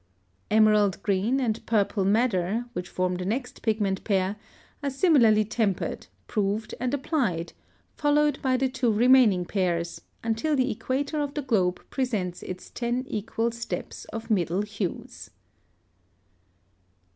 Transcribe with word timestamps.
Emerald 0.49 0.99
Green 1.03 1.39
and 1.39 1.63
Purple 1.67 2.03
Madder, 2.03 2.65
which 2.73 2.89
form 2.89 3.17
the 3.17 3.23
next 3.23 3.61
pigment 3.61 4.03
pair, 4.03 4.35
are 4.81 4.89
similarly 4.89 5.45
tempered, 5.45 6.07
proved, 6.25 6.73
and 6.79 6.91
applied, 6.91 7.53
followed 7.97 8.41
by 8.41 8.57
the 8.57 8.67
two 8.67 8.91
remaining 8.91 9.45
pairs, 9.45 10.01
until 10.23 10.55
the 10.55 10.71
equator 10.71 11.19
of 11.19 11.35
the 11.35 11.43
globe 11.43 11.85
presents 11.91 12.41
its 12.41 12.71
ten 12.71 13.05
equal 13.07 13.51
steps 13.51 14.05
of 14.05 14.31
middle 14.31 14.63
hues. 14.63 15.29